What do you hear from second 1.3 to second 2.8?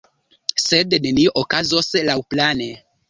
okazos laŭplane.